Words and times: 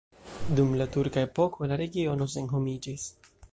Dum 0.59 0.73
la 0.79 0.87
turka 0.95 1.25
epoko 1.27 1.69
la 1.73 1.79
regiono 1.83 2.29
senhomiĝis. 2.37 3.09